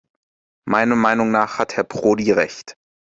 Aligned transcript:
Meiner 0.67 0.95
Meinung 0.95 1.29
nach 1.29 1.59
hat 1.59 1.77
Herr 1.77 1.83
Prodi 1.83 2.31
recht. 2.31 2.73